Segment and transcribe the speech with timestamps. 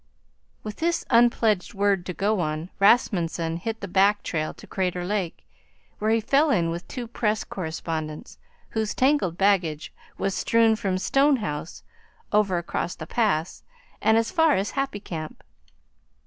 [0.63, 5.47] With this unpledged word to go on, Rasmunsen hit the back trail to Crater Lake,
[5.99, 11.35] where he fell in with two press correspondents whose tangled baggage was strewn from Stone
[11.35, 11.83] House,
[12.31, 13.61] over across the Pass,
[14.01, 15.43] and as far as Happy Camp.